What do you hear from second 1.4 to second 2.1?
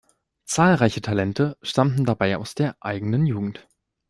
stammten